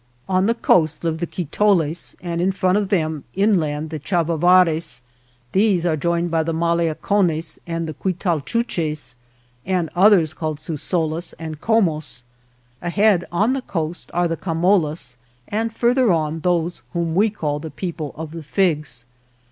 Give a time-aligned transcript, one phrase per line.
[0.27, 5.03] On the coast live the Quitoles, and in front of them, inland, the Chauauares.
[5.51, 9.13] These are joined by the Maliacones and the Cultalchiilches
[9.63, 12.23] and others called Susolas and Comos,
[12.81, 15.17] ahead on the coast are the Camolas,
[15.47, 19.05] and further on those whom we call the people of the figs.